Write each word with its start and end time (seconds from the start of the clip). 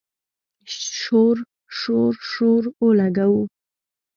شور، 1.01 1.37
شور، 1.79 2.13
شور 2.31 2.63
اولګوو 2.81 3.41